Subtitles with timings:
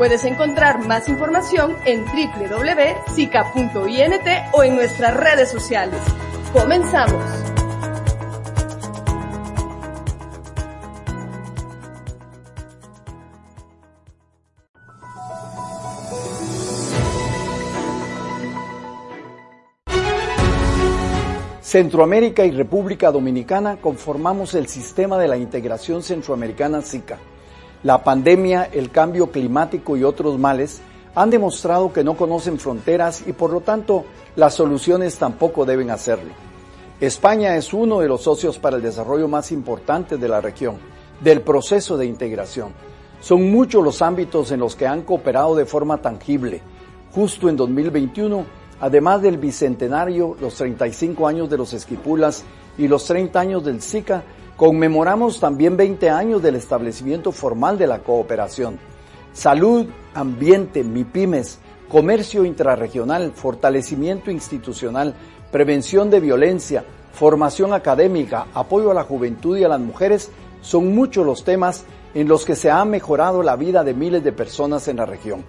[0.00, 3.68] Puedes encontrar más información en www.sica.int
[4.54, 6.00] o en nuestras redes sociales.
[6.54, 7.22] Comenzamos.
[21.60, 27.18] Centroamérica y República Dominicana conformamos el sistema de la integración centroamericana SICA.
[27.82, 30.82] La pandemia, el cambio climático y otros males
[31.14, 34.04] han demostrado que no conocen fronteras y por lo tanto
[34.36, 36.32] las soluciones tampoco deben hacerlo.
[37.00, 40.76] España es uno de los socios para el desarrollo más importantes de la región,
[41.20, 42.72] del proceso de integración.
[43.22, 46.60] Son muchos los ámbitos en los que han cooperado de forma tangible.
[47.14, 48.44] Justo en 2021,
[48.80, 52.44] además del bicentenario, los 35 años de los Esquipulas
[52.76, 54.22] y los 30 años del SICA,
[54.60, 58.78] conmemoramos también 20 años del establecimiento formal de la cooperación.
[59.32, 65.14] Salud, ambiente, MIPIMES, comercio intrarregional, fortalecimiento institucional,
[65.50, 70.30] prevención de violencia, formación académica, apoyo a la juventud y a las mujeres
[70.60, 74.32] son muchos los temas en los que se ha mejorado la vida de miles de
[74.32, 75.42] personas en la región.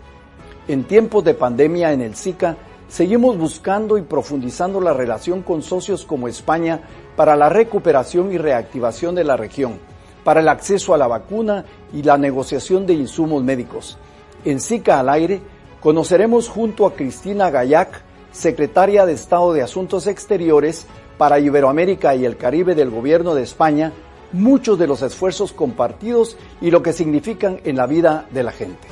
[0.70, 2.56] En tiempos de pandemia en el SICA,
[2.92, 6.82] seguimos buscando y profundizando la relación con socios como España
[7.16, 9.80] para la recuperación y reactivación de la región,
[10.26, 13.98] para el acceso a la vacuna y la negociación de insumos médicos.
[14.44, 15.42] En SICA al aire
[15.80, 18.04] conoceremos junto a Cristina Gayac,
[18.34, 20.86] secretaria de Estado de Asuntos Exteriores
[21.18, 23.94] para Iberoamérica y el Caribe del Gobierno de España,
[24.34, 28.90] muchos de los esfuerzos compartidos y lo que significan en la vida de la gente.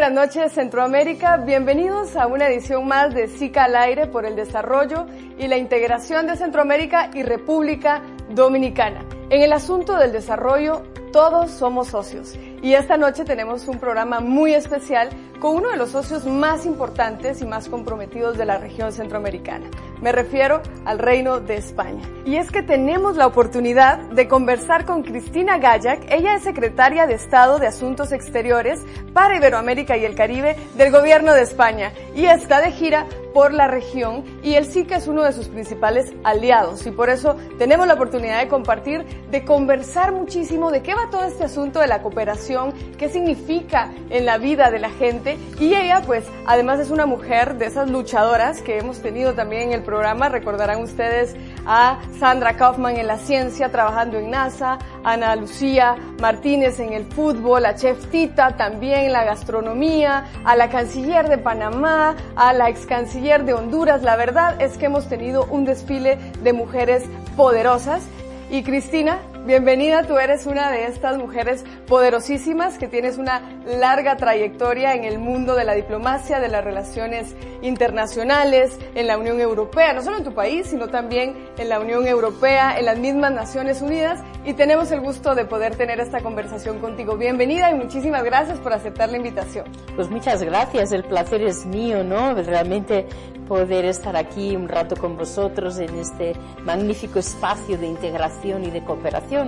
[0.00, 5.04] Buenas noches Centroamérica, bienvenidos a una edición más de SICA al aire por el desarrollo
[5.38, 8.00] y la integración de Centroamérica y República
[8.30, 9.04] Dominicana.
[9.28, 14.54] En el asunto del desarrollo, todos somos socios y esta noche tenemos un programa muy
[14.54, 15.08] especial
[15.40, 19.66] con uno de los socios más importantes y más comprometidos de la región centroamericana.
[20.02, 22.02] Me refiero al Reino de España.
[22.26, 26.00] Y es que tenemos la oportunidad de conversar con Cristina Gallac.
[26.10, 28.80] Ella es secretaria de Estado de Asuntos Exteriores
[29.14, 33.68] para Iberoamérica y el Caribe del Gobierno de España y está de gira por la
[33.68, 36.86] región y el SICA es uno de sus principales aliados.
[36.86, 41.24] Y por eso tenemos la oportunidad de compartir, de conversar muchísimo de qué va todo
[41.24, 45.38] este asunto de la cooperación, qué significa en la vida de la gente.
[45.58, 49.72] Y ella pues además es una mujer de esas luchadoras que hemos tenido también en
[49.72, 51.34] el programa, recordarán ustedes
[51.66, 57.66] a Sandra Kaufman en la ciencia trabajando en NASA, Ana Lucía Martínez en el fútbol,
[57.66, 62.86] a Chef Tita también en la gastronomía, a la canciller de Panamá, a la ex
[62.86, 64.02] canciller de Honduras.
[64.02, 67.04] La verdad es que hemos tenido un desfile de mujeres
[67.36, 68.06] poderosas.
[68.50, 74.94] Y Cristina, bienvenida, tú eres una de estas mujeres poderosísimas que tienes una larga trayectoria
[74.94, 80.02] en el mundo de la diplomacia, de las relaciones internacionales, en la Unión Europea, no
[80.02, 84.20] solo en tu país, sino también en la Unión Europea, en las mismas Naciones Unidas,
[84.44, 87.16] y tenemos el gusto de poder tener esta conversación contigo.
[87.16, 89.64] Bienvenida y muchísimas gracias por aceptar la invitación.
[89.96, 92.34] Pues muchas gracias, el placer es mío, ¿no?
[92.34, 93.06] Realmente
[93.50, 96.34] poder estar aquí un rato con vosotros en este
[96.64, 99.39] magnífico espacio de integración y de cooperación,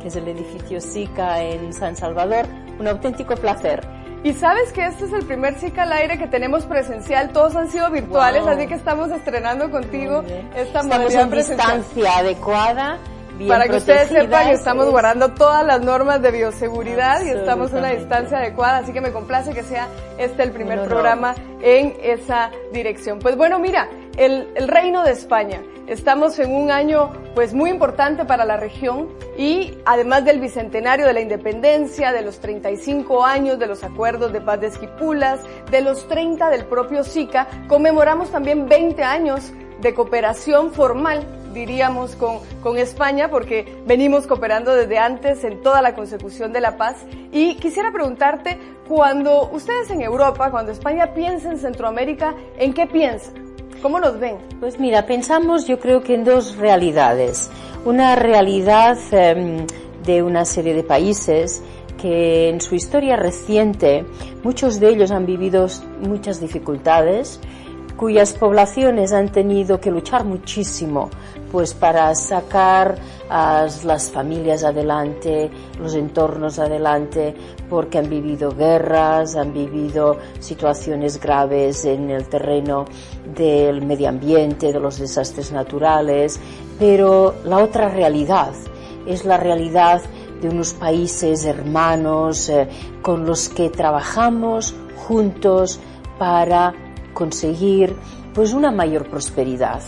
[0.00, 2.46] que es el edificio SICA en San Salvador.
[2.78, 3.86] Un auténtico placer.
[4.22, 7.70] Y sabes que este es el primer SICA al aire que tenemos presencial, todos han
[7.70, 8.50] sido virtuales, Wow.
[8.50, 10.22] así que estamos estrenando contigo
[10.54, 11.78] esta Estamos en presencial.
[11.78, 12.98] distancia adecuada.
[13.38, 17.30] Bien Para que ustedes sepan que estamos es- guardando todas las normas de bioseguridad y
[17.30, 19.88] estamos en una distancia adecuada, así que me complace que sea
[20.18, 20.88] este el primer Un honor.
[20.92, 23.18] programa en esa dirección.
[23.18, 23.88] Pues bueno, mira,
[24.18, 25.62] el, el Reino de España.
[25.90, 31.12] Estamos en un año pues muy importante para la región y además del bicentenario de
[31.12, 36.06] la independencia, de los 35 años de los acuerdos de paz de Esquipulas, de los
[36.06, 43.28] 30 del propio SICA, conmemoramos también 20 años de cooperación formal diríamos, con, con España,
[43.28, 46.98] porque venimos cooperando desde antes en toda la consecución de la paz.
[47.32, 53.49] Y quisiera preguntarte, cuando ustedes en Europa, cuando España piensa en Centroamérica, ¿en qué piensan?
[53.82, 54.36] ¿Cómo nos ven?
[54.60, 57.50] Pues mira, pensamos yo creo que en dos realidades.
[57.86, 59.66] una realidad em,
[60.04, 61.62] de una serie de países
[61.98, 64.04] que en su historia reciente
[64.42, 65.66] muchos de ellos han vivido
[66.06, 67.40] muchas dificultades,
[67.96, 71.08] cuyas poblaciones han tenido que luchar muchísimo
[71.50, 72.96] pues para sacar
[73.28, 77.34] a las familias adelante, los entornos adelante,
[77.68, 82.84] porque han vivido guerras, han vivido situaciones graves en el terreno
[83.34, 86.40] del medio ambiente, de los desastres naturales,
[86.78, 88.52] pero la otra realidad
[89.06, 90.02] es la realidad
[90.40, 92.68] de unos países hermanos eh,
[93.02, 95.78] con los que trabajamos juntos
[96.18, 96.74] para
[97.12, 97.94] conseguir
[98.34, 99.82] pues una mayor prosperidad.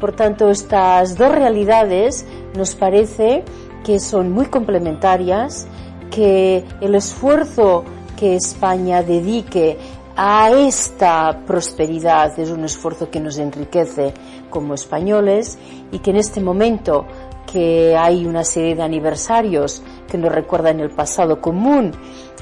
[0.00, 2.24] Por tanto, estas dos realidades
[2.56, 3.44] nos parece
[3.84, 5.66] que son muy complementarias,
[6.10, 7.84] que el esfuerzo
[8.16, 9.76] que España dedique
[10.16, 14.12] a esta prosperidad es un esfuerzo que nos enriquece
[14.50, 15.58] como españoles
[15.92, 17.06] y que en este momento
[17.50, 21.92] que hay una serie de aniversarios que nos recuerdan el pasado común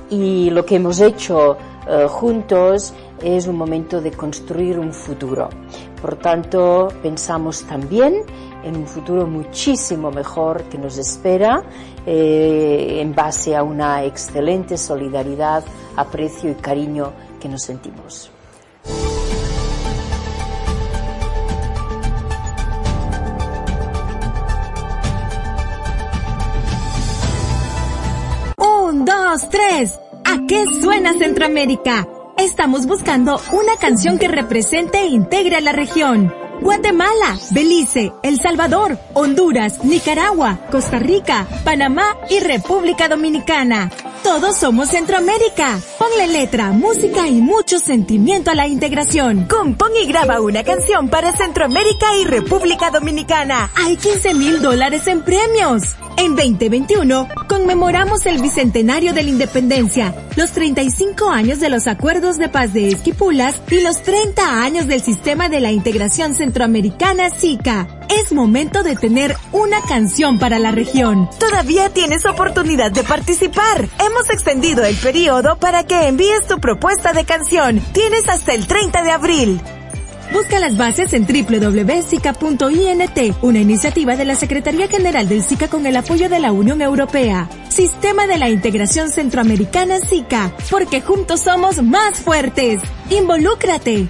[0.08, 1.56] y lo que hemos hecho
[1.86, 5.48] eh, juntos es un momento de construir un futuro.
[6.00, 8.22] Por tanto, pensamos también
[8.62, 11.62] en un futuro muchísimo mejor que nos espera
[12.04, 15.64] eh, en base a una excelente solidaridad,
[15.96, 18.30] aprecio y cariño que nos sentimos.
[28.58, 29.98] Un, dos, tres.
[30.24, 32.06] ¿A qué suena Centroamérica?
[32.38, 36.34] Estamos buscando una canción que represente e integre a la región.
[36.60, 43.90] Guatemala, Belice, El Salvador, Honduras, Nicaragua, Costa Rica, Panamá y República Dominicana.
[44.22, 45.78] Todos somos Centroamérica.
[46.08, 49.46] Ponle letra, música y mucho sentimiento a la integración.
[49.46, 53.70] Compón y graba una canción para Centroamérica y República Dominicana.
[53.74, 55.96] Hay 15 mil dólares en premios.
[56.16, 62.48] En 2021 conmemoramos el bicentenario de la independencia, los 35 años de los acuerdos de
[62.48, 67.88] paz de Esquipulas y los 30 años del sistema de la integración centroamericana SICA.
[68.08, 71.28] Es momento de tener una canción para la región.
[71.38, 73.88] Todavía tienes oportunidad de participar.
[73.98, 77.80] Hemos extendido el periodo para que envíes tu propuesta de canción.
[77.92, 79.60] Tienes hasta el 30 de abril.
[80.32, 82.62] Busca las bases en www.sica.int,
[83.42, 87.48] una iniciativa de la Secretaría General del SICA con el apoyo de la Unión Europea.
[87.68, 92.82] Sistema de la Integración Centroamericana SICA, porque juntos somos más fuertes.
[93.10, 94.08] ¡Involúcrate!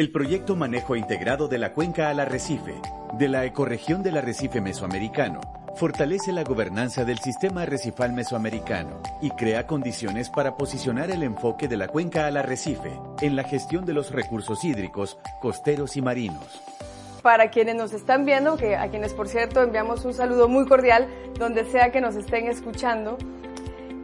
[0.00, 2.80] El proyecto Manejo Integrado de la Cuenca al Arrecife,
[3.18, 5.42] de la ecorregión del Arrecife Mesoamericano,
[5.76, 11.76] fortalece la gobernanza del sistema arrecifal mesoamericano y crea condiciones para posicionar el enfoque de
[11.76, 16.62] la cuenca al arrecife en la gestión de los recursos hídricos, costeros y marinos.
[17.20, 21.08] Para quienes nos están viendo, que a quienes por cierto enviamos un saludo muy cordial
[21.38, 23.18] donde sea que nos estén escuchando,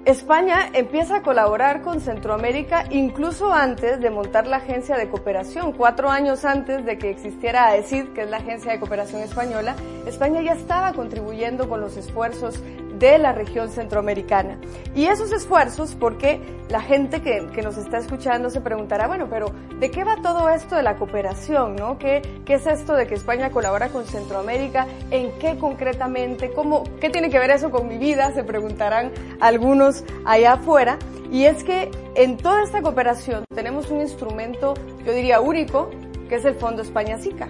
[0.06, 5.72] España empieza a colaborar con Centroamérica incluso antes de montar la Agencia de Cooperación.
[5.72, 9.74] Cuatro años antes de que existiera AECID, que es la Agencia de Cooperación Española,
[10.06, 12.62] España ya estaba contribuyendo con los esfuerzos
[12.98, 14.58] de la región centroamericana.
[14.94, 19.90] Y esos esfuerzos, porque la gente que, nos está escuchando se preguntará, bueno, pero ¿de
[19.90, 21.76] qué va todo esto de la cooperación?
[21.76, 21.98] ¿no?
[21.98, 24.86] ¿Qué, ¿Qué es esto de que España colabora con Centroamérica?
[25.10, 26.50] ¿En qué concretamente?
[26.52, 28.32] ¿Cómo, ¿Qué tiene que ver eso con mi vida?
[28.32, 29.10] Se preguntarán
[29.40, 30.98] algunos allá afuera.
[31.30, 34.74] Y es que en toda esta cooperación tenemos un instrumento,
[35.04, 35.90] yo diría único,
[36.28, 37.48] que es el Fondo España SICA.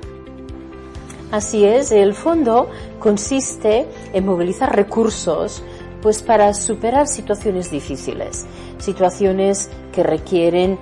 [1.33, 2.69] Así es, el fondo
[2.99, 5.63] consiste en movilizar recursos
[6.01, 8.47] pues para superar situaciones difíciles,
[8.79, 10.79] situaciones que requieren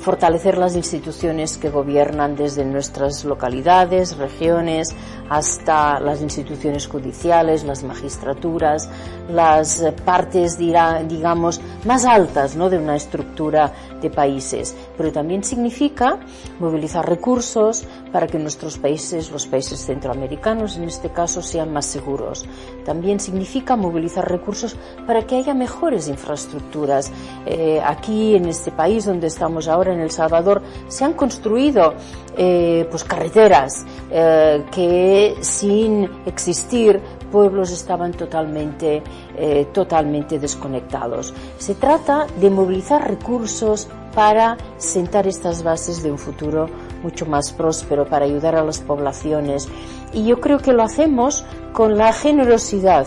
[0.00, 4.94] fortalecer las instituciones que gobiernan desde nuestras localidades, regiones,
[5.28, 8.88] hasta las instituciones judiciales, las magistraturas,
[9.28, 12.70] las partes, digamos, más altas ¿no?
[12.70, 14.74] de una estructura de países.
[14.96, 16.18] Pero también significa
[16.58, 22.46] movilizar recursos para que nuestros países, los países centroamericanos en este caso, sean más seguros.
[22.84, 24.76] También significa movilizar recursos
[25.06, 27.10] para que haya mejores infraestructuras.
[27.46, 31.94] Eh, aquí, en este país donde estamos ahora, en El Salvador, se han construido
[32.36, 39.02] eh, pues carreteras eh, que sin existir pueblos estaban totalmente,
[39.36, 41.34] eh, totalmente desconectados.
[41.58, 46.68] Se trata de movilizar recursos para sentar estas bases de un futuro
[47.02, 49.68] mucho más próspero, para ayudar a las poblaciones.
[50.12, 53.06] Y yo creo que lo hacemos con la generosidad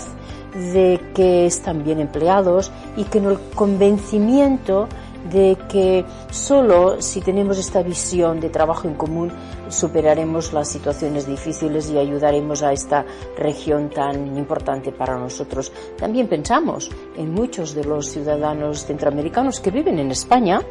[0.53, 4.87] de que están bien empleados y con el convencimiento
[5.31, 9.31] de que solo si tenemos esta visión de trabajo en común
[9.71, 13.05] superaremos las situaciones difíciles y ayudaremos a esta
[13.37, 15.71] región tan importante para nosotros.
[15.97, 20.61] También pensamos en muchos de los ciudadanos centroamericanos que viven en España,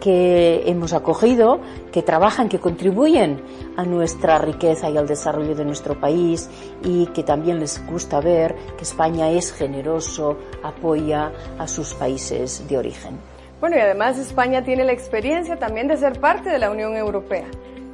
[0.00, 1.60] que hemos acogido,
[1.92, 3.42] que trabajan, que contribuyen
[3.76, 6.48] a nuestra riqueza y al desarrollo de nuestro país
[6.82, 12.78] y que también les gusta ver que España es generoso, apoya a sus países de
[12.78, 13.18] origen.
[13.60, 17.46] Bueno, y además España tiene la experiencia también de ser parte de la Unión Europea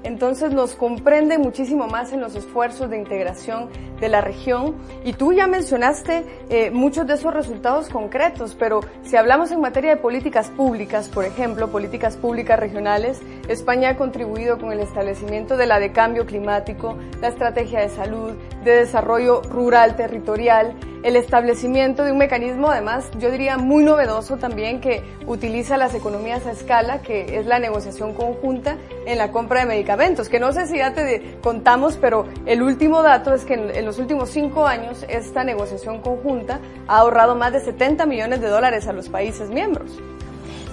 [0.03, 3.69] entonces nos comprende muchísimo más en los esfuerzos de integración
[4.01, 4.75] de la región.
[5.05, 9.95] Y tú ya mencionaste eh, muchos de esos resultados concretos, pero si hablamos en materia
[9.95, 15.67] de políticas públicas, por ejemplo, políticas públicas regionales, España ha contribuido con el establecimiento de
[15.67, 18.33] la de cambio climático, la estrategia de salud,
[18.65, 24.81] de desarrollo rural territorial, el establecimiento de un mecanismo, además, yo diría muy novedoso también,
[24.81, 29.67] que utiliza las economías a escala, que es la negociación conjunta en la compra de
[29.67, 29.92] medicamentos,
[30.31, 33.99] que no sé si ya te contamos, pero el último dato es que en, los
[33.99, 38.93] últimos cinco años esta negociación conjunta ha ahorrado más de 70 millones de dólares a
[38.93, 39.91] los países miembros.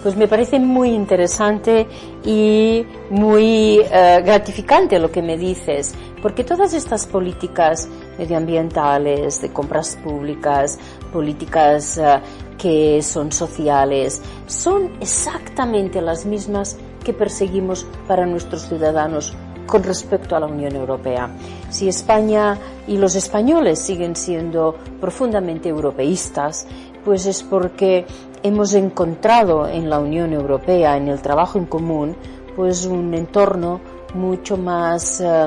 [0.02, 1.86] Pues me parece muy interesante
[2.24, 9.98] y muy eh, gratificante lo que me dices, porque todas estas políticas medioambientales, de compras
[10.02, 10.80] públicas,
[11.12, 12.22] políticas eh,
[12.58, 16.78] que son sociales, son exactamente las mismas
[17.10, 19.34] que perseguimos para nuestros ciudadanos
[19.66, 21.28] con respecto a la Unión Europea.
[21.72, 26.68] Si España y los españoles siguen siendo profundamente europeístas,
[27.04, 28.06] pues es porque
[28.44, 32.16] hemos encontrado en la Unión Europea, en el trabajo en común,
[32.56, 33.82] pues un entorno
[34.14, 35.46] mucho más eh,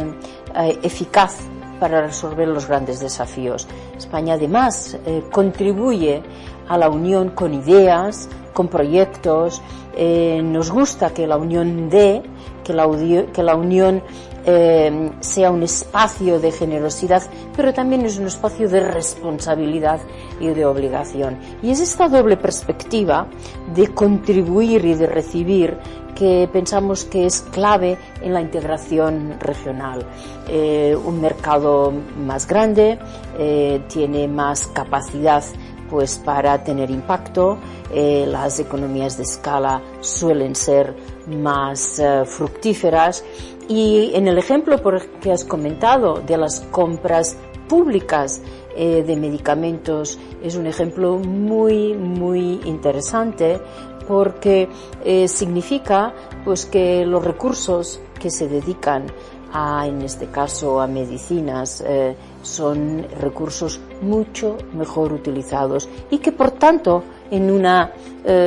[0.56, 1.38] eh, eficaz
[1.78, 3.68] para resolver los grandes desafíos.
[3.96, 6.22] España además eh, contribuye
[6.68, 9.62] a la Unión con ideas, con proyectos.
[9.96, 12.22] nos gusta que la Unión dé,
[12.64, 12.88] que la,
[13.32, 14.02] que la Unión
[14.44, 17.22] eh, sea un espacio de generosidad,
[17.54, 20.00] pero también es un espacio de responsabilidad
[20.40, 21.38] y de obligación.
[21.62, 23.28] Y es esta doble perspectiva
[23.72, 25.78] de contribuir y de recibir
[26.16, 30.04] que pensamos que es clave en la integración regional.
[30.48, 32.98] Eh, un mercado más grande
[33.38, 35.44] eh, tiene más capacidad
[35.92, 37.58] pues para tener impacto.
[37.94, 40.96] las economías de escala suelen ser
[41.28, 43.22] más fructíferas
[43.68, 44.80] y en el ejemplo
[45.20, 47.36] que has comentado de las compras
[47.68, 48.40] públicas
[48.74, 53.60] eh, de medicamentos es un ejemplo muy, muy interesante
[54.08, 54.68] porque
[55.04, 59.06] eh, significa pues que los recursos que se dedican
[59.52, 66.52] a, en este caso, a medicinas, eh, son recursos mucho mejor utilizados y que por
[66.52, 67.92] tanto en una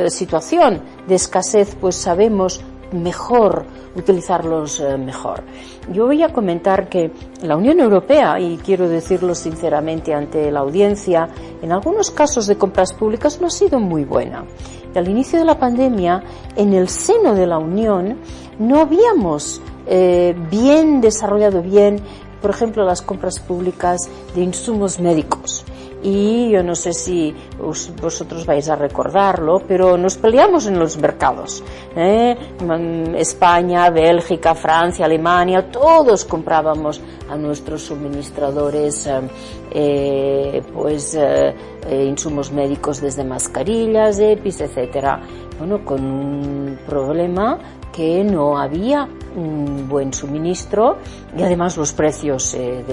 [0.08, 2.62] situación de escasez pues sabemos
[2.92, 5.42] mejor, utilizarlos eh, mejor.
[5.92, 7.10] Yo voy a comentar que
[7.42, 11.28] la Unión Europea, y quiero decirlo sinceramente ante la audiencia,
[11.62, 14.44] en algunos casos de compras públicas no ha sido muy buena.
[14.94, 16.22] al inicio de la pandemia,
[16.56, 18.16] en el seno de la Unión,
[18.58, 22.00] no habíamos eh, bien desarrollado bien,
[22.40, 25.64] por ejemplo, las compras públicas de insumos médicos
[26.06, 27.34] y yo no sé si
[28.00, 31.64] vosotros vais a recordarlo, pero nos peleamos en los mercados.
[31.96, 32.36] ¿eh?
[33.16, 39.20] España, Bélgica, Francia, Alemania, todos comprábamos a nuestros suministradores eh,
[39.72, 41.54] eh pues eh,
[42.06, 45.20] insumos médicos desde mascarillas, EPIs, etcétera.
[45.58, 47.58] Bueno, con un problema
[47.92, 50.96] que no había un buen suministro
[51.36, 52.84] y además los precios se,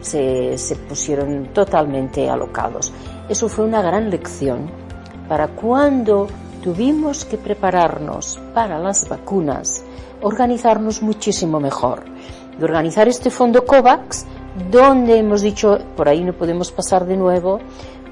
[0.00, 2.92] se, se, pusieron totalmente alocados.
[3.28, 4.70] Eso fue una gran lección
[5.28, 6.28] para cuando
[6.62, 9.84] tuvimos que prepararnos para las vacunas,
[10.22, 12.04] organizarnos muchísimo mejor.
[12.58, 14.24] De organizar este fondo COVAX,
[14.70, 17.60] donde hemos dicho, por ahí no podemos pasar de nuevo,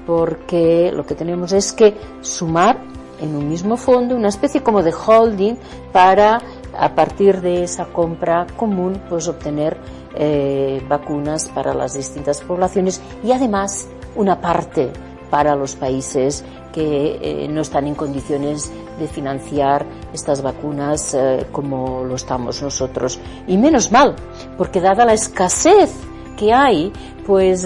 [0.05, 2.77] porque lo que tenemos es que sumar
[3.19, 5.55] en un mismo fondo, una especie como de holding
[5.91, 6.41] para
[6.77, 9.77] a partir de esa compra común pues obtener
[10.17, 14.89] eh, vacunas para las distintas poblaciones y además una parte
[15.29, 22.05] para los países que eh, no están en condiciones de financiar estas vacunas eh, como
[22.05, 23.19] lo estamos nosotros.
[23.45, 24.15] Y menos mal,
[24.57, 25.93] porque dada la escasez
[26.37, 26.91] que hay,
[27.25, 27.65] pues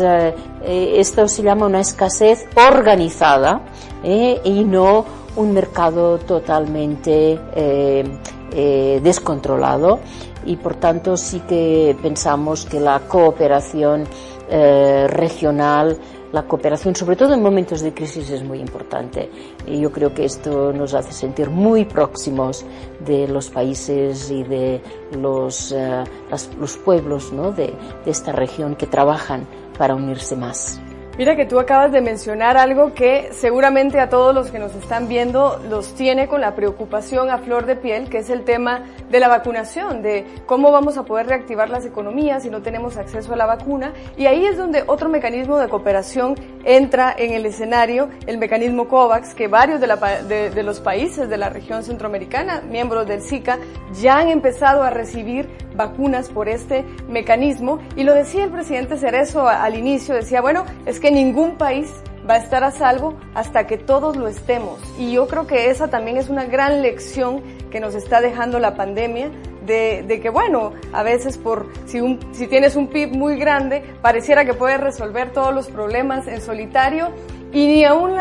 [0.64, 3.62] esto se llama una escasez organizada
[4.04, 7.40] y no un mercado totalmente
[8.52, 10.00] eh, descontrolado
[10.46, 14.06] y por tanto sí que pensamos que la cooperación
[14.50, 15.98] eh, regional
[16.32, 19.30] la cooperación, sobre todo en momentos de crisis, es muy importante.
[19.66, 22.66] Y yo creo que esto nos hace sentir muy próximos
[23.06, 24.82] de los países y de
[25.18, 26.04] los, eh,
[26.60, 27.52] los pueblos ¿no?
[27.52, 27.74] de,
[28.06, 30.80] de esta región que trabajan para unirse más.
[31.20, 35.10] Mira que tú acabas de mencionar algo que seguramente a todos los que nos están
[35.10, 39.20] viendo los tiene con la preocupación a flor de piel, que es el tema de
[39.20, 43.36] la vacunación, de cómo vamos a poder reactivar las economías si no tenemos acceso a
[43.36, 43.92] la vacuna.
[44.16, 49.36] Y ahí es donde otro mecanismo de cooperación entra en el escenario, el mecanismo COVAX,
[49.36, 53.60] que varios de, de los países de la región centroamericana, miembros del SICA,
[53.92, 57.80] ya han empezado a recibir vacunas por este mecanismo.
[57.96, 61.92] Y lo decía el presidente Cerezo al inicio, decía, bueno, es que ningún país
[62.30, 64.80] va a estar a salvo hasta que todos lo estemos.
[64.98, 68.76] Y yo creo que esa también es una gran lección que nos está dejando la
[68.76, 69.30] pandemia.
[69.66, 74.80] De, que bueno, a veces por si tienes un PIB muy grande, pareciera que puedes
[74.80, 77.10] resolver todos los problemas en solitario
[77.54, 78.14] y ni aún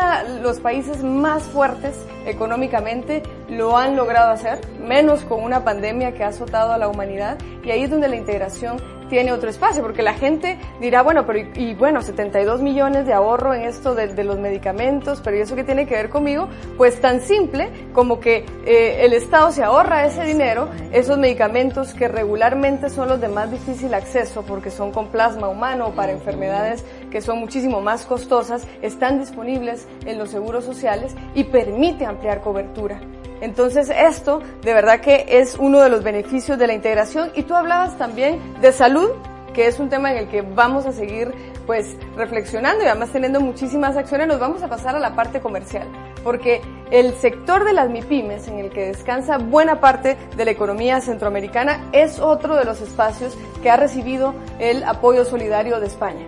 [0.43, 1.95] los países más fuertes
[2.27, 7.39] económicamente lo han logrado hacer, menos con una pandemia que ha azotado a la humanidad.
[7.63, 8.77] Y ahí es donde la integración
[9.09, 13.53] tiene otro espacio, porque la gente dirá, bueno, pero y, bueno, 72 millones de ahorro
[13.53, 16.47] en esto de, los medicamentos, pero ¿y eso qué tiene que ver conmigo?
[16.77, 22.07] Pues tan simple como que eh, el Estado se ahorra ese dinero, esos medicamentos que
[22.07, 26.83] regularmente son los de más difícil acceso porque son con plasma humano o para enfermedades
[27.09, 32.99] que son muchísimo más costosas, están disponibles en los seguros sociales y permite ampliar cobertura.
[33.41, 37.55] Entonces esto de verdad que es uno de los beneficios de la integración y tú
[37.55, 39.09] hablabas también de salud,
[39.53, 41.33] que es un tema en el que vamos a seguir
[41.65, 45.87] pues reflexionando y además teniendo muchísimas acciones, nos vamos a pasar a la parte comercial,
[46.23, 50.99] porque el sector de las MIPIMES en el que descansa buena parte de la economía
[50.99, 56.25] centroamericana es otro de los espacios que ha recibido el apoyo solidario de España.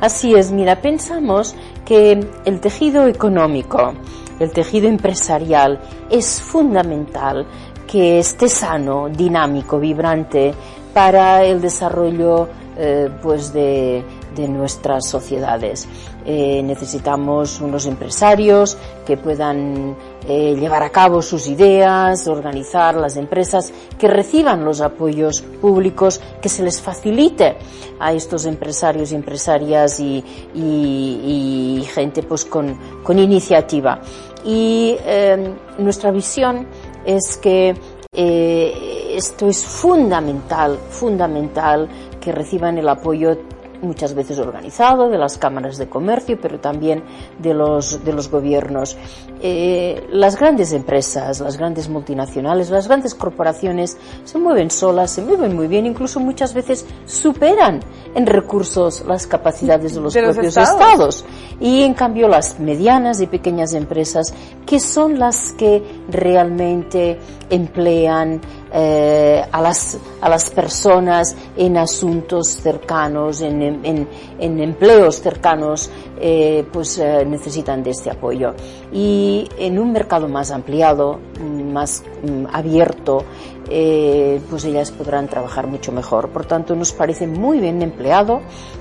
[0.00, 1.54] Así es, mira, pensamos
[1.84, 3.94] que el tejido económico,
[4.42, 5.80] el tejido empresarial
[6.10, 7.46] es fundamental
[7.86, 10.54] que esté sano, dinámico, vibrante
[10.94, 14.02] para el desarrollo eh, pues de,
[14.34, 15.88] de nuestras sociedades.
[16.24, 19.96] Eh, necesitamos unos empresarios que puedan
[20.28, 26.48] eh, llevar a cabo sus ideas, organizar las empresas, que reciban los apoyos públicos, que
[26.48, 27.56] se les facilite
[27.98, 34.00] a estos empresarios y empresarias y, y, gente pues con, con iniciativa.
[34.44, 36.66] Y eh, nuestra visión
[37.04, 37.74] es que
[38.14, 41.88] esto es fundamental, fundamental
[42.20, 43.36] que reciban el apoyo
[43.82, 47.02] muchas veces organizado, de las cámaras de comercio, pero también
[47.38, 48.96] de los, de los gobiernos.
[49.42, 55.54] Eh, las grandes empresas, las grandes multinacionales, las grandes corporaciones se mueven solas, se mueven
[55.54, 57.80] muy bien, incluso muchas veces superan
[58.14, 61.24] en recursos las capacidades de los propios estados.
[61.60, 64.32] Y en cambio las medianas y pequeñas empresas,
[64.64, 67.18] que son las que realmente
[67.50, 68.40] emplean
[68.72, 74.08] eh, a, las, a las personas en asuntos cercanos, en, en,
[74.38, 78.54] en empleos cercanos, eh, pues eh, necesitan de este apoyo.
[78.92, 83.24] Y en un mercado más ampliado, más mm, abierto,
[83.68, 86.28] eh, pues ellas podrán trabajar mucho mejor.
[86.28, 88.40] Por tanto, nos parece muy bien empleado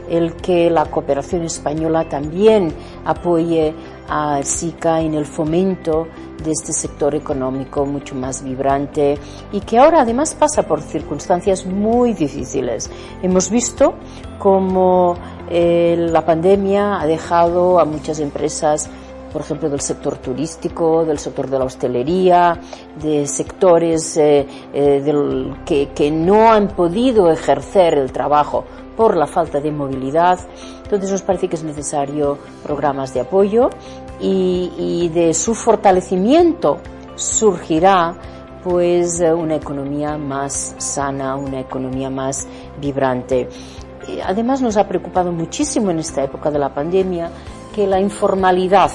[0.10, 2.74] el que la cooperación española también
[3.06, 3.74] apoye
[4.08, 6.08] a SICA en el fomento
[6.44, 9.18] de este sector económico mucho más vibrante
[9.52, 12.90] y que ahora además pasa por circunstancias muy difíciles.
[13.22, 13.94] Hemos visto
[14.40, 15.16] cómo
[15.50, 18.90] eh, la pandemia ha dejado a muchas empresas
[19.32, 22.60] por ejemplo, del sector turístico, del sector de la hostelería,
[23.02, 29.72] de sectores eh, eh, que no han podido ejercer el trabajo por la falta de
[29.72, 30.40] movilidad.
[30.84, 33.70] Entonces nos parece que es necesario programas de apoyo
[34.20, 36.78] y, de su fortalecimiento
[37.16, 38.14] surgirá
[38.64, 42.48] pues una economía más sana, una economía más
[42.80, 43.50] vibrante.
[44.24, 47.32] Además nos ha preocupado muchísimo en esta época de la pandemia
[47.74, 48.92] que la informalidad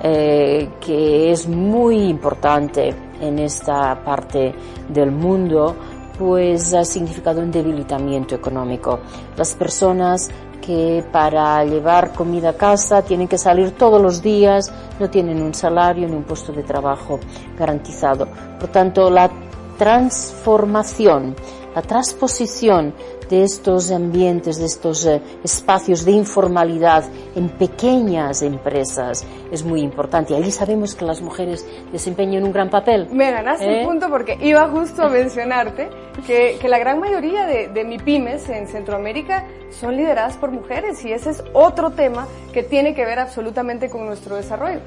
[0.00, 4.54] eh, que es muy importante en esta parte
[4.88, 5.74] del mundo,
[6.18, 9.00] pues ha significado un debilitamiento económico.
[9.36, 15.08] Las personas que para llevar comida a casa tienen que salir todos los días, no
[15.08, 17.20] tienen un salario ni un puesto de trabajo
[17.58, 18.28] garantizado.
[18.58, 19.30] Por tanto, la
[19.78, 21.36] transformación
[21.74, 22.94] la transposición
[23.28, 27.04] de estos ambientes, de estos eh, espacios de informalidad
[27.34, 30.34] en pequeñas empresas es muy importante.
[30.34, 33.08] Allí sabemos que las mujeres desempeñan un gran papel.
[33.10, 33.84] Me ganaste el ¿Eh?
[33.84, 35.90] punto porque iba justo a mencionarte
[36.26, 41.12] que, que la gran mayoría de, de MIPIMES en Centroamérica son lideradas por mujeres y
[41.12, 44.80] ese es otro tema que tiene que ver absolutamente con nuestro desarrollo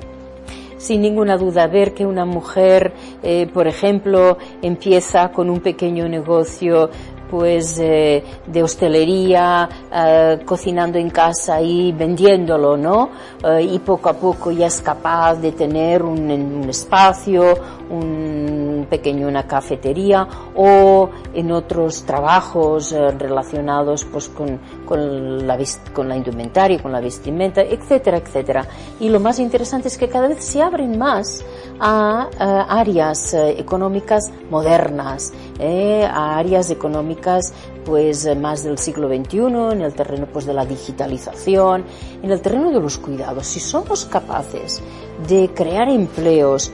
[0.82, 6.89] sin ninguna duda ver que una mujer, eh, por ejemplo, empieza con un pequeño negocio
[7.32, 13.10] pues eh, de hostelería, eh, cocinando en casa y vendiéndolo, ¿no?
[13.41, 17.54] Eh, y poco a poco ya es capaz de tener un, un espacio,
[17.89, 25.58] un pequeño una cafetería o en otros trabajos relacionados pues con, con, la,
[25.93, 28.67] con la indumentaria, con la vestimenta, etcétera, etcétera.
[28.99, 31.43] Y lo más interesante es que cada vez se abren más
[31.80, 32.27] a,
[32.69, 37.54] áreas económicas modernas, a áreas económicas
[37.86, 39.38] pues eh, más del siglo XXI,
[39.71, 41.84] en el terreno pues de la digitalización,
[42.21, 43.47] en el terreno de los cuidados.
[43.47, 44.82] Si somos capaces
[45.27, 46.71] de crear empleos,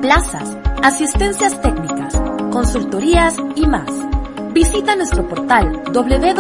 [0.07, 2.15] Plazas, asistencias técnicas,
[2.53, 4.16] consultorías y más.
[4.57, 6.33] Visita nuestro portal www.sica.int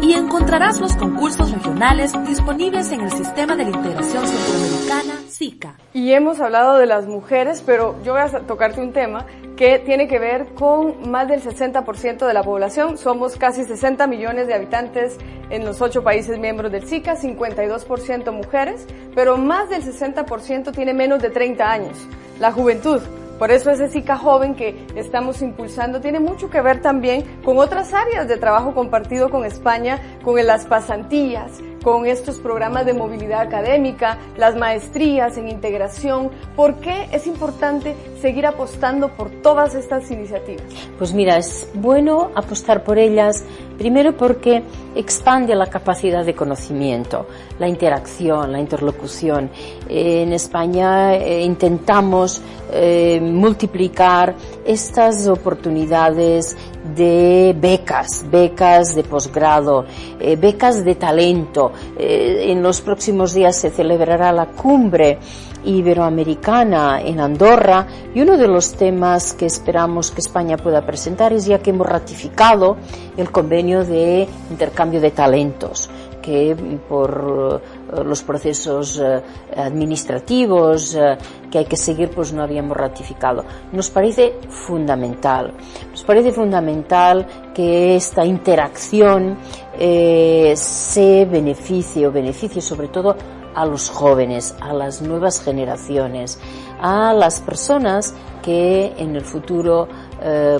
[0.00, 5.74] y encontrarás los concursos regionales disponibles en el Sistema de la Integración Centroamericana SICA.
[5.92, 9.26] Y hemos hablado de las mujeres, pero yo voy a tocarte un tema
[9.58, 12.96] que tiene que ver con más del 60% de la población.
[12.96, 15.18] Somos casi 60 millones de habitantes
[15.50, 21.20] en los ocho países miembros del SICA, 52% mujeres, pero más del 60% tiene menos
[21.20, 21.98] de 30 años.
[22.40, 23.02] La juventud
[23.38, 27.94] por eso ese SICA joven que estamos impulsando tiene mucho que ver también con otras
[27.94, 34.18] áreas de trabajo compartido con España, con las pasantías, con estos programas de movilidad académica,
[34.36, 36.30] las maestrías en integración.
[36.56, 40.64] ¿Por qué es importante seguir apostando por todas estas iniciativas?
[40.98, 43.44] Pues mira, es bueno apostar por ellas,
[43.78, 44.62] primero porque
[44.94, 47.26] expande la capacidad de conocimiento,
[47.58, 49.50] la interacción, la interlocución.
[49.88, 54.34] En España eh, intentamos eh, multiplicar
[54.66, 56.56] estas oportunidades
[56.94, 59.84] de becas, becas de posgrado,
[60.20, 61.72] eh, becas de talento.
[61.98, 65.18] Eh, en los próximos días se celebrará la cumbre
[65.64, 71.46] iberoamericana en Andorra y uno de los temas que esperamos que España pueda presentar es
[71.46, 72.76] ya que hemos ratificado
[73.16, 75.90] el convenio de intercambio de talentos
[76.28, 79.22] que por eh, los procesos eh,
[79.56, 81.16] administrativos eh,
[81.50, 83.46] que hay que seguir pues no habíamos ratificado.
[83.72, 85.54] Nos parece fundamental,
[85.90, 89.38] nos parece fundamental que esta interacción
[89.78, 93.16] se beneficie o beneficie sobre todo
[93.54, 96.38] a los jóvenes, a las nuevas generaciones,
[96.80, 98.12] a las personas
[98.42, 99.88] que en el futuro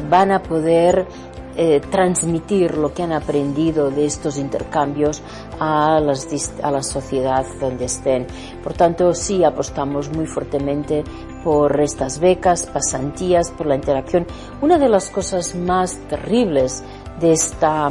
[0.09, 1.05] van a poder
[1.61, 5.21] eh, transmitir lo que han aprendido de estos intercambios
[5.59, 6.29] a, las,
[6.63, 8.29] a la sociedad donde estén.
[8.63, 11.03] Por tanto, sí apostamos muy fuertemente
[11.43, 14.25] por estas becas, pasantías, por la interacción.
[14.63, 16.85] Una de las cosas más terribles
[17.19, 17.91] de esta,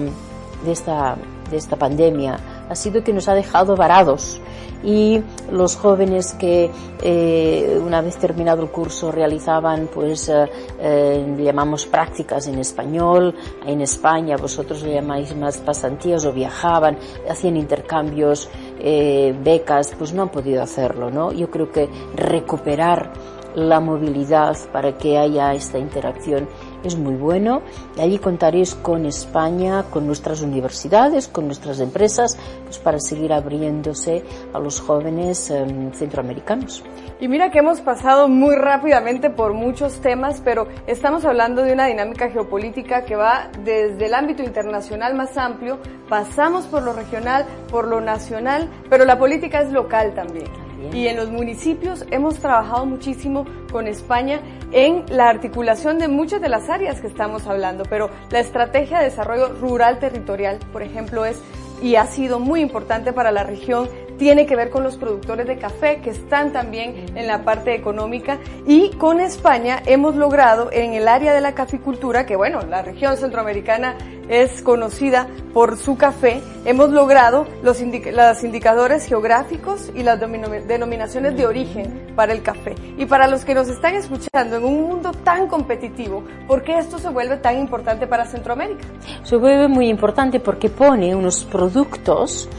[0.63, 1.17] de esta,
[1.51, 4.41] de esta pandemia ha sido que nos ha dejado varados.
[4.83, 6.69] Y los jóvenes que
[7.01, 10.45] eh, una vez terminado el curso realizaban pues eh,
[10.79, 13.33] eh, llamamos prácticas en español.
[13.65, 18.49] En España vosotros le llamáis más pasantías o viajaban hacían intercambios
[18.79, 23.11] becas pues no han podido hacerlo no yo creo que recuperar
[23.55, 26.47] la movilidad para que haya esta interacción
[26.83, 27.61] es muy bueno.
[27.95, 34.23] Y allí contaréis con España, con nuestras universidades, con nuestras empresas, pues para seguir abriéndose
[34.53, 36.83] a los jóvenes em, centroamericanos.
[37.19, 41.87] Y mira que hemos pasado muy rápidamente por muchos temas, pero estamos hablando de una
[41.87, 47.87] dinámica geopolítica que va desde el ámbito internacional más amplio, pasamos por lo regional, por
[47.87, 50.66] lo nacional, pero la política es local también.
[50.93, 56.49] Y en los municipios hemos trabajado muchísimo con España en la articulación de muchas de
[56.49, 61.41] las áreas que estamos hablando, pero la estrategia de desarrollo rural territorial, por ejemplo, es
[61.81, 63.87] y ha sido muy importante para la región
[64.17, 68.39] tiene que ver con los productores de café que están también en la parte económica
[68.65, 73.17] y con España hemos logrado en el área de la caficultura, que bueno, la región
[73.17, 73.97] centroamericana
[74.29, 82.13] es conocida por su café, hemos logrado los, indicadores geográficos y las denominaciones de origen
[82.15, 82.75] para el café.
[82.97, 86.99] Y para los que nos están escuchando en un mundo tan competitivo, ¿por qué esto
[86.99, 88.85] se vuelve tan importante para Centroamérica?
[89.23, 92.49] Se vuelve muy importante porque pone unos productos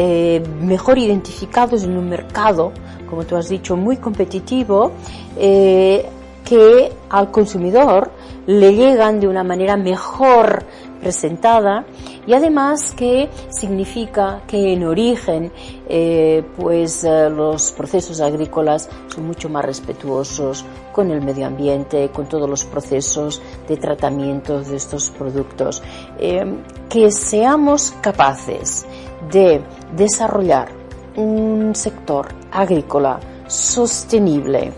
[0.00, 2.70] eh, mejor identificados en un mercado,
[3.10, 4.92] como tú has dicho, muy competitivo,
[5.36, 6.06] eh,
[6.44, 8.12] que al consumidor
[8.46, 10.64] le llegan de una manera mejor
[11.00, 11.84] presentada
[12.28, 15.50] y además que significa que en origen
[15.88, 22.28] eh, pues eh, los procesos agrícolas son mucho más respetuosos con el medio ambiente, con
[22.28, 25.82] todos los procesos de tratamiento de estos productos.
[26.88, 28.86] que seamos capaces
[29.30, 29.60] de
[29.96, 30.68] desarrollar
[31.16, 34.72] un sector agrícola sostenible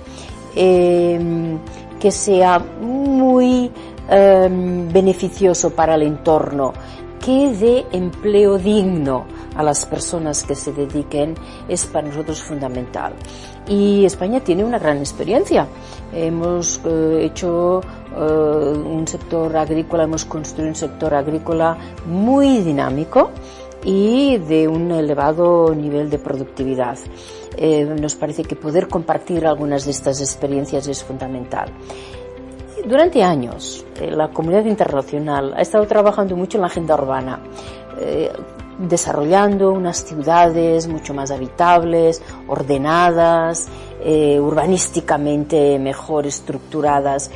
[0.54, 1.58] em,
[1.98, 3.70] que sea muy
[4.08, 6.72] em, beneficioso para el entorno,
[7.20, 11.34] que dé empleo digno a las personas que se dediquen
[11.68, 13.12] es para nosotros fundamental.
[13.68, 15.66] Y España tiene una gran experiencia.
[16.12, 17.80] Hemos eh, hecho
[18.16, 21.76] eh, un sector agrícola, hemos construido un sector agrícola
[22.06, 23.30] muy dinámico
[23.84, 26.98] y de un elevado nivel de productividad.
[27.56, 31.70] Eh, nos parece que poder compartir algunas de estas experiencias es fundamental.
[32.86, 37.40] Durante años, eh, la comunidad internacional ha estado trabajando mucho en la agenda urbana,
[38.00, 38.32] eh,
[38.78, 43.68] desarrollando unas ciudades mucho más habitables, ordenadas,
[44.02, 47.30] urbanísticamente mejor estructuradas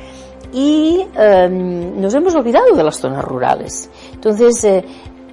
[0.50, 3.90] y em, nos hemos olvidado de las zonas rurales.
[4.14, 4.64] Entonces,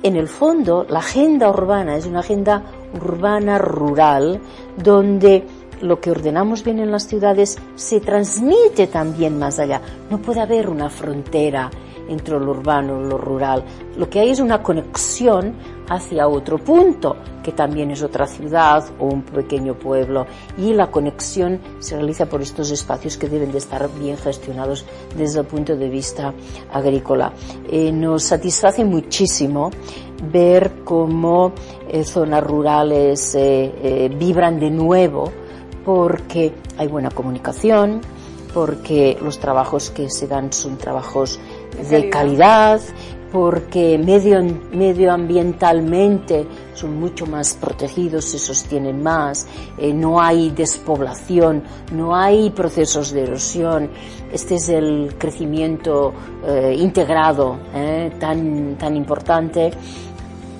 [0.03, 4.41] en el fondo, la agenda urbana es una agenda urbana rural
[4.77, 5.45] donde
[5.81, 9.81] lo que ordenamos bien en las ciudades se transmite también más allá.
[10.09, 11.69] No puede haber una frontera
[12.07, 13.63] entre lo urbano y lo rural.
[13.97, 15.53] Lo que hay es una conexión
[15.89, 20.25] hacia otro punto, que también es otra ciudad o un pequeño pueblo,
[20.57, 24.85] y la conexión se realiza por estos espacios que deben de estar bien gestionados
[25.17, 26.33] desde el punto de vista
[26.71, 27.33] agrícola.
[27.69, 29.69] Eh, nos satisface muchísimo
[30.31, 31.51] ver cómo
[31.89, 35.31] eh, zonas rurales eh, vibran de nuevo
[35.83, 38.01] porque hay buena comunicación,
[38.53, 41.39] porque los trabajos que se dan son trabajos
[41.89, 42.81] de calidad,
[43.31, 52.15] porque medio, medioambientalmente son mucho más protegidos, se sostienen más, eh, no hay despoblación, no
[52.15, 53.89] hay procesos de erosión.
[54.31, 56.13] Este es el crecimiento
[56.45, 59.71] eh, integrado eh, tan, tan importante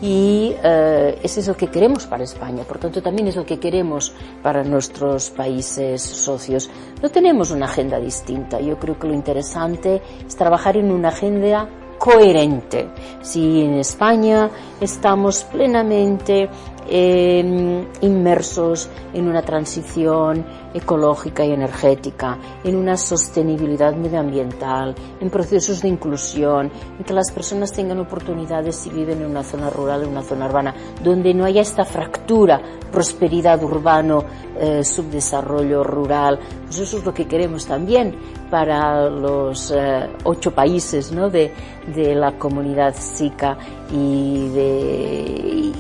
[0.02, 4.14] y eh, es lo que queremos para España, por tanto también es lo que queremos
[4.42, 6.70] para nuestros países socios.
[7.02, 11.70] No tenemos una agenda distinta, yo creo que lo interesante es trabajar en una agenda
[12.00, 12.90] coherente.
[13.22, 16.50] Si en España estamos plenamente
[16.90, 25.90] eh, inmersos en una transición ecológica y energética, en una sostenibilidad medioambiental, en procesos de
[25.90, 30.24] inclusión, en que las personas tengan oportunidades si viven en una zona rural, en una
[30.24, 34.24] zona urbana, donde no haya esta fractura, prosperidad urbano,
[34.60, 36.40] eh, subdesarrollo rural.
[36.66, 38.16] Pues eso es lo que queremos también
[38.50, 41.30] para los eh, ocho países ¿no?
[41.30, 41.54] de,
[41.96, 43.58] de, la comunidad SICA
[43.92, 45.72] y de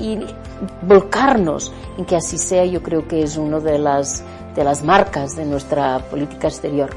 [0.00, 0.18] y
[0.82, 5.36] volcarnos en que así sea, yo creo que es una de las de las marcas
[5.36, 6.90] de nuestra política exterior.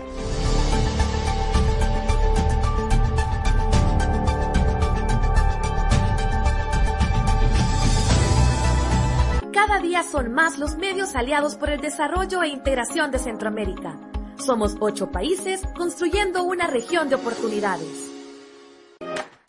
[9.53, 13.97] Cada día son más los medios aliados por el desarrollo e integración de Centroamérica.
[14.37, 18.11] Somos ocho países construyendo una región de oportunidades.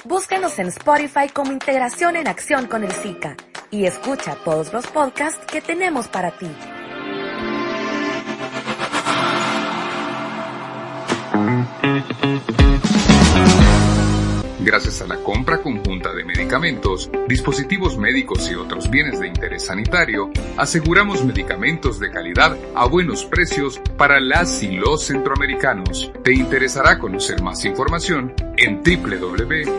[0.04, 3.36] Búscanos en Spotify como Integración en Acción con el SICA
[3.70, 6.50] y escucha todos los podcasts que tenemos para ti.
[14.64, 20.30] Gracias a la compra conjunta de medicamentos, dispositivos médicos y otros bienes de interés sanitario,
[20.56, 26.10] aseguramos medicamentos de calidad a buenos precios para las y los centroamericanos.
[26.22, 29.74] Te interesará conocer más información en www.sica.int.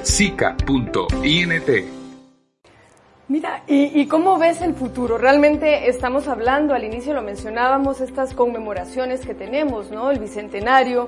[3.28, 5.18] Mira, ¿y, ¿y, cómo ves el futuro?
[5.18, 10.12] Realmente estamos hablando, al inicio lo mencionábamos, estas conmemoraciones que tenemos, ¿no?
[10.12, 11.08] El bicentenario,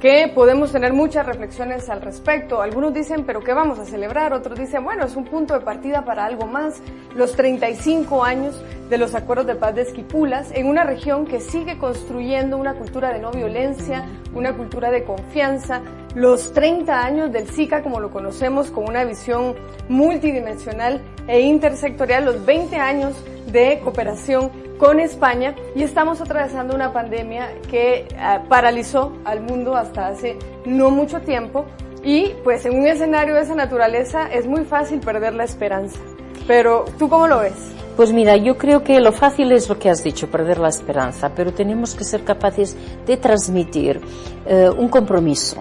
[0.00, 2.60] que podemos tener muchas reflexiones al respecto.
[2.60, 4.32] Algunos dicen, pero ¿qué vamos a celebrar?
[4.32, 6.82] Otros dicen, bueno, es un punto de partida para algo más.
[7.14, 11.78] Los 35 años de los acuerdos de paz de Esquipulas en una región que sigue
[11.78, 14.04] construyendo una cultura de no violencia,
[14.34, 15.80] una cultura de confianza.
[16.14, 19.54] Los 30 años del SICA, como lo conocemos, con una visión
[19.88, 22.24] multidimensional e intersectorial.
[22.24, 23.14] Los 20 años
[23.46, 30.08] de cooperación con España y estamos atravesando una pandemia que uh, paralizó al mundo hasta
[30.08, 31.64] hace no mucho tiempo
[32.02, 35.98] y pues en un escenario de esa naturaleza es muy fácil perder la esperanza.
[36.46, 37.54] Pero ¿tú cómo lo ves?
[37.96, 41.32] Pues mira, yo creo que lo fácil es lo que has dicho, perder la esperanza,
[41.34, 44.00] pero tenemos que ser capaces de transmitir
[44.46, 45.56] eh, un compromiso,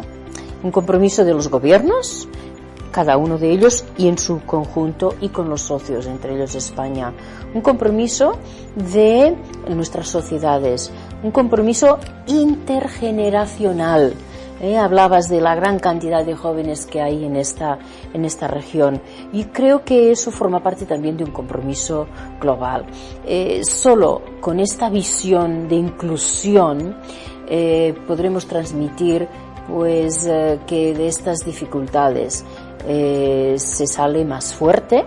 [0.62, 2.28] un compromiso de los gobiernos,
[2.92, 7.14] cada uno de ellos y en su conjunto y con los socios, entre ellos España.
[7.54, 8.38] Un compromiso
[8.76, 9.36] de
[9.70, 10.92] nuestras sociedades,
[11.24, 14.14] un compromiso intergeneracional.
[14.62, 14.78] ¿eh?
[14.78, 17.80] Hablabas de la gran cantidad de jóvenes que hay en esta,
[18.14, 22.08] en esta región y creo que eso forma parte también de un compromiso
[22.40, 22.86] global.
[23.26, 26.96] Eh, solo con esta visión de inclusión
[27.48, 29.28] eh, podremos transmitir
[29.68, 30.30] pues
[30.68, 32.46] que de estas dificultades
[32.88, 35.06] eh, se sale más fuerte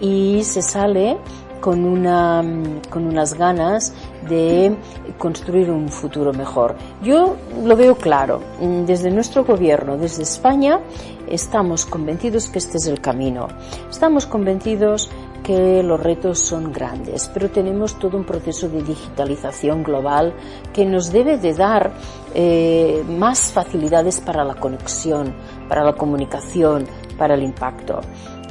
[0.00, 1.16] y se sale
[1.60, 2.44] con, una,
[2.90, 3.92] con unas ganas
[4.28, 4.76] de
[5.18, 6.76] construir un futuro mejor.
[7.02, 8.40] Yo lo veo claro.
[8.86, 10.80] Desde nuestro gobierno, desde España,
[11.28, 13.48] estamos convencidos que este es el camino.
[13.90, 15.10] Estamos convencidos
[15.42, 20.34] que los retos son grandes, pero tenemos todo un proceso de digitalización global
[20.72, 21.92] que nos debe de dar
[22.34, 25.32] eh, más facilidades para la conexión,
[25.68, 28.00] para la comunicación, para el impacto.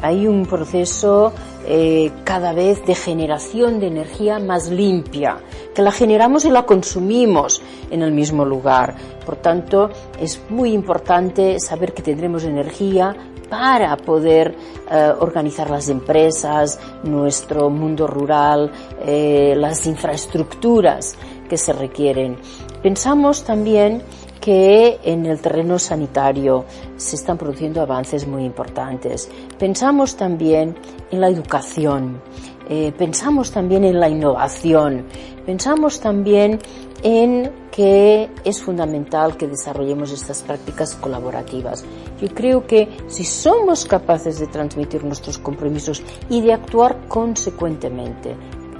[0.01, 1.33] Hay un proceso
[1.67, 5.37] eh, cada vez de generación de energía más limpia,
[5.73, 8.95] que la generamos y la consumimos en el mismo lugar.
[9.25, 13.15] Por tanto, es muy importante saber que tendremos energía
[13.49, 14.55] para poder
[14.91, 18.71] eh, organizar las empresas, nuestro mundo rural,
[19.05, 21.15] eh, las infraestructuras
[21.49, 22.37] que se requieren.
[22.81, 24.01] Pensamos también
[24.39, 26.65] que en el terreno sanitario
[26.97, 29.29] se están produciendo avances muy importantes.
[29.57, 30.75] Pensamos también
[31.11, 32.21] en la educación,
[32.69, 35.05] eh, pensamos también en la innovación,
[35.45, 36.59] pensamos también
[37.03, 41.83] en que es fundamental que desarrollemos estas prácticas colaborativas.
[42.21, 48.35] Yo creo que si somos capaces de transmitir nuestros compromisos y de actuar consecuentemente,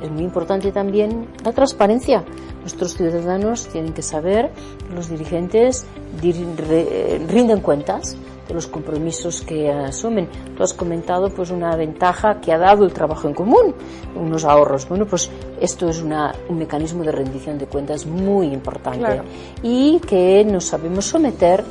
[0.05, 2.23] es muy importante también la transparencia.
[2.61, 4.51] Nuestros ciudadanos tienen que saber
[4.87, 5.85] que los dirigentes
[6.21, 8.15] rinden cuentas
[8.47, 10.27] de los compromisos que asumen.
[10.55, 13.73] Tú has comentado pues una ventaja que ha dado el trabajo en común,
[14.15, 14.87] unos ahorros.
[14.87, 19.23] Bueno, pues esto es una, un mecanismo de rendición de cuentas muy importante Claro.
[19.63, 21.63] y que nos sabemos someter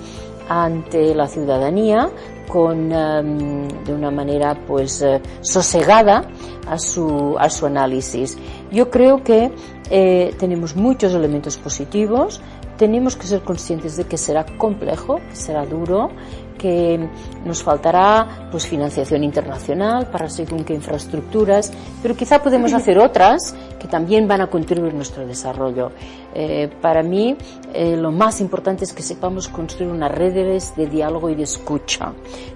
[0.49, 2.11] ante la ciudadanía
[2.49, 6.25] con em, de una manera pues eh, sosegada
[6.67, 8.37] a su a su análisis.
[8.71, 9.51] Yo creo que
[9.91, 12.41] eh, tenemos muchos elementos positivos,
[12.77, 16.11] tenemos que ser conscientes de que será complejo, que será duro,
[16.59, 17.09] que
[17.45, 21.73] nos faltará pues financiación internacional para según qué infraestructuras,
[22.03, 25.93] pero quizá podemos hacer otras que también van a contribuir a nuestro desarrollo.
[26.35, 27.37] Eh, para mí,
[27.73, 32.13] eh, lo más importante es que sepamos construir unas redes de diálogo y de escucha,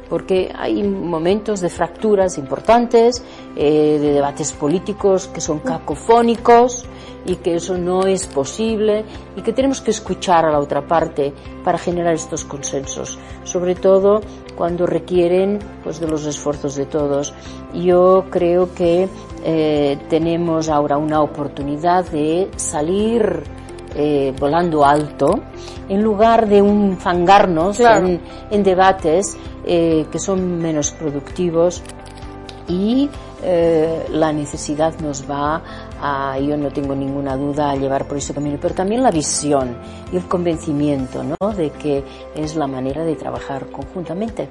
[0.09, 3.23] porque hay momentos de fracturas importantes,
[3.57, 6.87] eh, de debates políticos que son cacofónicos,
[7.27, 9.05] y que eso no es posible
[9.37, 11.33] y que tenemos que escuchar a la otra parte
[11.65, 14.21] para generar estos consensos, sobre todo
[14.57, 17.35] cuando requieren pues, de los esfuerzos de todos.
[17.75, 19.09] Yo creo que
[19.45, 23.43] eh, tenemos ahora una oportunidad de salir
[23.95, 25.41] eh, volando alto
[25.89, 31.83] en lugar de un fangarnos en, en, debates eh, que son menos productivos
[32.69, 33.09] y
[33.43, 35.63] eh, la necesidad nos va
[36.01, 39.77] a, yo no tengo ninguna duda, a llevar por ese camino, pero también la visión
[40.13, 41.53] y el convencimiento ¿no?
[41.53, 44.49] de que es la manera de trabajar conjuntamente.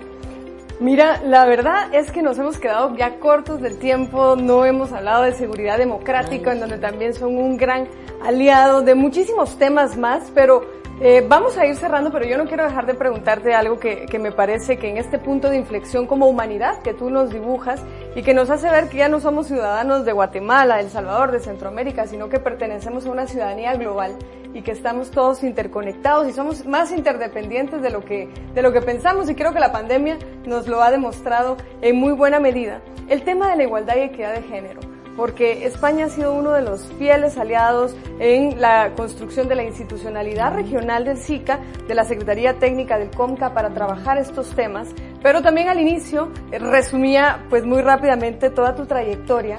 [0.79, 5.23] Mira, la verdad es que nos hemos quedado ya cortos del tiempo, no hemos hablado
[5.23, 7.87] de seguridad democrática, en donde también son un gran
[8.23, 12.63] aliado de muchísimos temas más, pero eh, vamos a ir cerrando, pero yo no quiero
[12.63, 16.27] dejar de preguntarte algo que, que, me parece que en este punto de inflexión como
[16.27, 17.83] humanidad que tú nos dibujas
[18.15, 21.39] y que nos hace ver que ya no somos ciudadanos de Guatemala, El Salvador, de
[21.39, 24.17] Centroamérica, sino que pertenecemos a una ciudadanía global
[24.55, 28.81] y que estamos todos interconectados y somos más interdependientes de lo que, de lo que
[28.81, 30.17] pensamos y creo que la pandemia
[30.47, 32.81] nos lo ha demostrado en muy buena medida.
[33.07, 36.61] El tema de la igualdad y equidad de género porque España ha sido uno de
[36.61, 42.59] los fieles aliados en la construcción de la institucionalidad regional del SICA, de la Secretaría
[42.59, 44.87] Técnica del COMCA para trabajar estos temas,
[45.23, 49.57] pero también al inicio eh, resumía pues muy rápidamente toda tu trayectoria.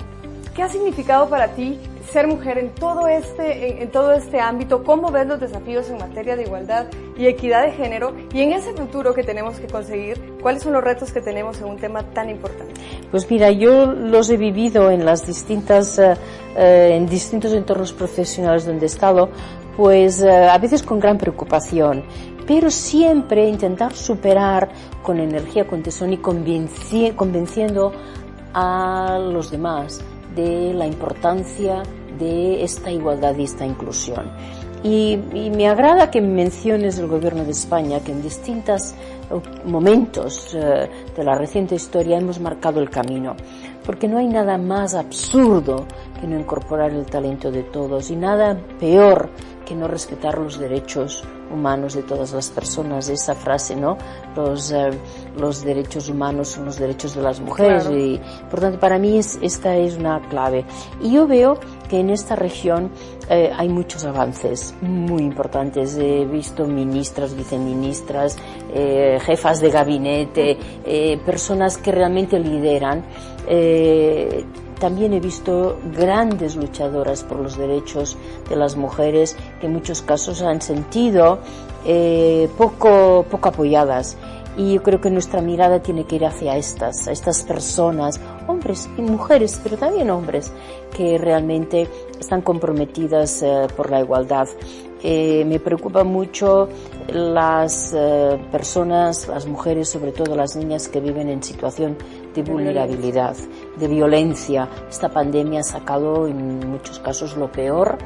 [0.55, 1.79] ¿Qué ha significado para ti
[2.11, 6.37] ser mujer en todo este, en, todo este ámbito, cómo ves los desafíos en materia
[6.37, 6.87] de igualdad
[7.17, 10.83] y equidad de género y en ese futuro que tenemos que conseguir, cuáles son los
[10.83, 12.73] retos que tenemos en un tema tan importante.
[13.11, 16.15] Pues mira, yo los he vivido en las distintas, eh,
[16.57, 19.29] eh, en distintos entornos profesionales donde he estado,
[19.77, 22.05] pues eh, a veces con gran preocupación,
[22.47, 24.71] pero siempre intentar superar
[25.03, 27.93] con energía, con tesón y convenciendo
[28.55, 30.01] a los demás
[30.35, 31.83] de la importancia
[32.19, 34.31] de esta igualdad y esta inclusión.
[34.83, 35.19] Y,
[35.51, 38.95] me agrada que menciones el gobierno de España, que en distintos
[39.64, 43.35] momentos eh, de la reciente historia hemos marcado el camino,
[43.85, 45.87] porque no hay nada más absurdo
[46.21, 49.31] que no incorporar el talento de todos y nada peor
[49.66, 53.11] que no respetar los derechos humanos de todas las personas.
[53.11, 53.99] Esa frase, ¿no?
[54.35, 54.91] Los, eh,
[55.37, 59.39] los derechos humanos son los derechos de las mujeres y, por tanto, para mí es,
[59.43, 60.64] esta es una clave.
[61.03, 61.59] Y yo veo
[61.89, 62.91] que en esta región
[63.28, 65.97] eh, hay muchos avances muy importantes.
[65.97, 68.36] He visto ministras, viceministras,
[68.72, 73.05] eh, jefas de gabinete, eh, personas que realmente lideran.
[74.78, 78.16] También he visto grandes luchadoras por los derechos
[78.49, 81.41] de las mujeres que en muchos casos han sentido
[82.57, 84.16] poco, poco apoyadas.
[84.59, 88.91] Y yo creo que nuestra mirada tiene que ir hacia estas, a estas personas, hombres
[88.99, 90.53] y mujeres, pero también hombres,
[90.95, 91.89] que realmente
[92.19, 94.49] están comprometidas eh, por la igualdad.
[95.03, 96.69] Eh, me preocupa mucho
[97.09, 101.97] las eh, personas, las mujeres, sobre todo las niñas que viven en situación
[102.35, 103.35] de vulnerabilidad,
[103.79, 104.69] de violencia.
[104.89, 107.99] Esta pandemia ha sacado en muchos casos lo peor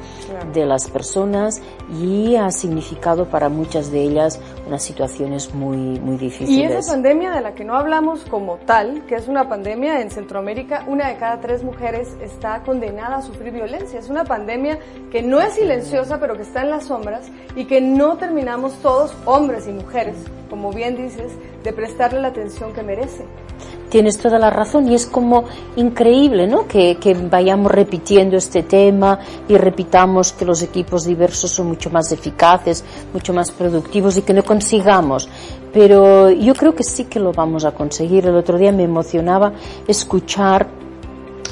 [0.53, 1.61] de las personas
[2.01, 6.49] y ha significado para muchas de ellas unas situaciones muy, muy difíciles.
[6.49, 10.09] Y esa pandemia de la que no hablamos como tal, que es una pandemia en
[10.09, 13.99] Centroamérica, una de cada tres mujeres está condenada a sufrir violencia.
[13.99, 14.79] Es una pandemia
[15.11, 19.13] que no es silenciosa, pero que está en las sombras y que no terminamos todos,
[19.25, 20.15] hombres y mujeres,
[20.49, 21.31] como bien dices,
[21.63, 23.25] de prestarle la atención que merece.
[23.89, 25.43] Tienes toda la razón y es como
[25.75, 26.67] increíble, ¿no?
[26.67, 32.11] Que, que, vayamos repitiendo este tema y repitamos que los equipos diversos son mucho más
[32.11, 35.29] eficaces, mucho más productivos y que no consigamos.
[35.71, 38.25] Pero yo creo que sí que lo vamos a conseguir.
[38.25, 39.53] El otro día me emocionaba
[39.87, 40.82] escuchar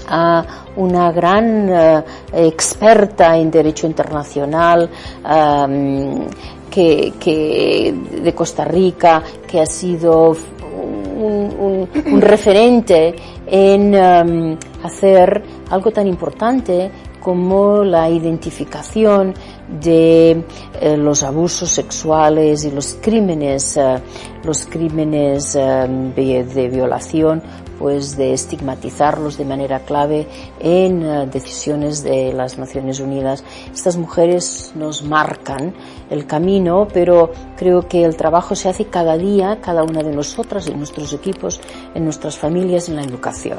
[0.08, 0.44] a
[0.76, 4.90] una gran uh, experta en derecho internacional
[5.24, 6.28] um,
[6.70, 7.94] que, que,
[8.24, 13.14] de Costa Rica, que ha sido un, un, un referente
[13.46, 16.90] en um, hacer algo tan importante
[17.22, 19.34] como la identificación
[19.80, 20.44] de
[20.82, 24.00] eh, los abusos sexuales y los crímenes, eh,
[24.44, 27.42] los crímenes eh, de, violación
[27.82, 30.28] pues de estigmatizarlos de manera clave
[30.60, 33.44] en eh, decisiones de las Naciones Unidas.
[33.74, 35.74] Estas mujeres nos marcan
[36.12, 40.68] el camino, pero creo que el trabajo se hace cada día, cada una de nosotras,
[40.68, 41.60] en nuestros equipos,
[41.96, 43.58] en nuestras familias, en la educación.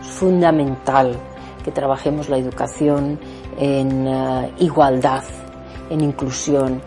[0.00, 1.16] Es fundamental
[1.64, 3.18] que trabajemos la educación
[3.58, 5.24] en eh, igualdad,
[5.90, 6.80] en inclusión.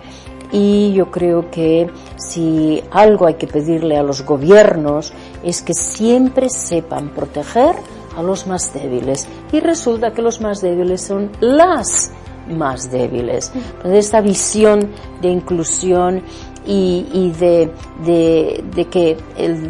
[0.54, 5.12] Y yo creo que si algo hay que pedirle a los gobiernos
[5.44, 7.76] es que siempre sepan proteger
[8.16, 9.28] a los más débiles.
[9.52, 12.12] Y resulta que los más débiles son las
[12.50, 13.52] más débiles.
[13.54, 14.90] Entonces, esta visión
[15.22, 16.24] de inclusión
[16.68, 17.72] y, de,
[18.92, 19.18] que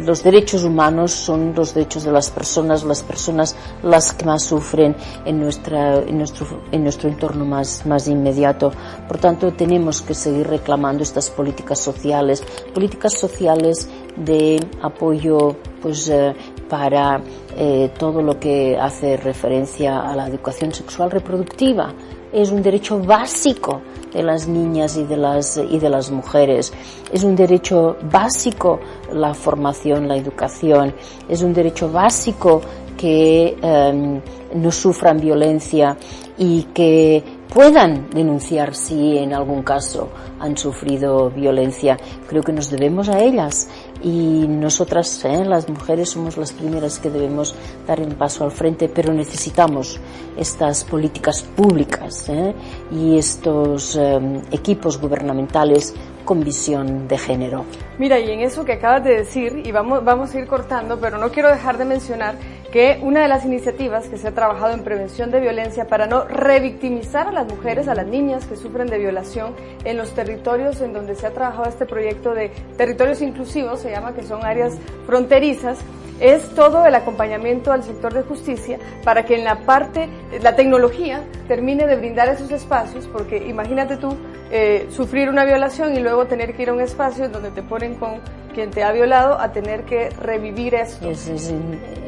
[0.04, 4.96] los derechos humanos son los derechos de las personas, las personas las que más sufren
[5.24, 8.72] en, nuestra, en, nuestro, en nuestro entorno más, más inmediato.
[9.06, 12.42] Por tanto, tenemos que seguir reclamando estas políticas sociales,
[12.74, 16.34] políticas sociales de apoyo pues, eh,
[16.68, 17.20] para
[17.56, 21.92] eh, todo lo que hace referencia a la educación sexual reproductiva.
[22.32, 23.80] Es un derecho básico
[24.12, 26.72] de las niñas y de las, y de las mujeres.
[27.12, 28.80] Es un derecho básico
[29.12, 30.94] la formación, la educación.
[31.28, 32.60] Es un derecho básico
[32.96, 34.20] que em,
[34.54, 35.96] no sufran violencia
[36.36, 37.22] y que
[37.52, 41.96] puedan denunciar si en algún caso han sufrido violencia.
[42.28, 43.68] Creo que nos debemos a ellas
[44.02, 45.44] y nosotras, ¿eh?
[45.44, 47.54] las mujeres, somos las primeras que debemos
[47.86, 49.98] dar el paso al frente, pero necesitamos
[50.36, 52.54] estas políticas públicas ¿eh?
[52.92, 55.94] y estos em, equipos gubernamentales
[56.28, 57.64] con visión de género.
[57.98, 61.16] Mira, y en eso que acabas de decir, y vamos, vamos a ir cortando, pero
[61.16, 62.34] no quiero dejar de mencionar
[62.70, 66.26] que una de las iniciativas que se ha trabajado en prevención de violencia para no
[66.26, 69.54] revictimizar a las mujeres, a las niñas que sufren de violación
[69.84, 74.12] en los territorios en donde se ha trabajado este proyecto de territorios inclusivos, se llama
[74.12, 74.76] que son áreas
[75.06, 75.78] fronterizas,
[76.20, 80.08] es todo el acompañamiento al sector de justicia para que en la parte,
[80.42, 84.16] la tecnología termine de brindar esos espacios, porque imagínate tú
[84.50, 87.94] eh, sufrir una violación y luego tener que ir a un espacio donde te ponen
[87.94, 88.20] con
[88.54, 91.08] quien te ha violado a tener que revivir eso.
[91.08, 91.54] Es, es,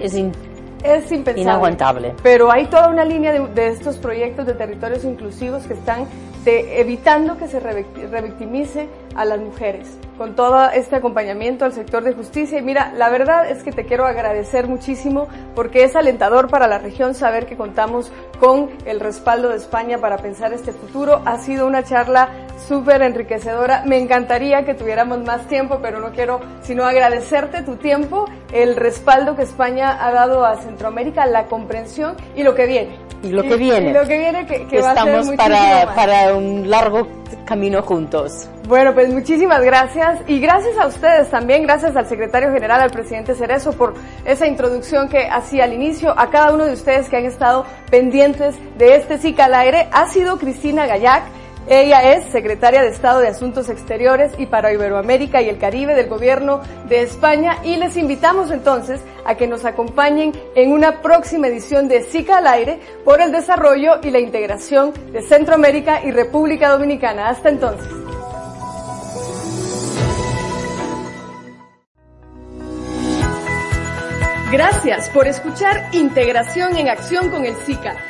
[0.00, 0.14] es,
[0.82, 1.42] es impensable.
[1.42, 2.14] Inaguantable.
[2.22, 6.06] Pero hay toda una línea de, de, estos proyectos de territorios inclusivos que están
[6.44, 12.12] de, evitando que se revictimice a las mujeres, con todo este acompañamiento al sector de
[12.12, 12.58] justicia.
[12.58, 16.76] Y mira, la verdad es que te quiero agradecer muchísimo porque es alentador para la
[16.76, 21.22] región saber que contamos con el respaldo de España para pensar este futuro.
[21.24, 22.28] Ha sido una charla
[22.68, 23.82] súper enriquecedora.
[23.86, 29.36] Me encantaría que tuviéramos más tiempo, pero no quiero sino agradecerte tu tiempo, el respaldo
[29.36, 33.09] que España ha dado a Centroamérica, la comprensión y lo que viene.
[33.22, 33.90] Y lo que viene.
[33.90, 37.06] Y lo que viene que, que Estamos va a ser para, para un largo
[37.44, 38.48] camino juntos.
[38.68, 43.34] Bueno, pues muchísimas gracias y gracias a ustedes también, gracias al secretario general, al presidente
[43.34, 43.94] Cerezo por
[44.24, 48.54] esa introducción que hacía al inicio, a cada uno de ustedes que han estado pendientes
[48.78, 49.88] de este SICA al aire.
[49.90, 51.24] Ha sido Cristina Gallac,
[51.68, 56.08] ella es secretaria de Estado de Asuntos Exteriores y para Iberoamérica y el Caribe del
[56.08, 61.86] Gobierno de España y les invitamos entonces a que nos acompañen en una próxima edición
[61.88, 67.28] de SICA al aire por el desarrollo y la integración de Centroamérica y República Dominicana.
[67.28, 67.88] Hasta entonces.
[74.50, 78.09] Gracias por escuchar Integración en Acción con el SICA